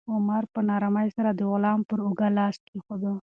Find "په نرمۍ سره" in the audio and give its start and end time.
0.53-1.29